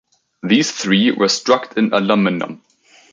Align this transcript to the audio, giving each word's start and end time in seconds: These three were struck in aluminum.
These 0.41 0.71
three 0.71 1.11
were 1.11 1.27
struck 1.29 1.77
in 1.77 1.93
aluminum. 1.93 2.63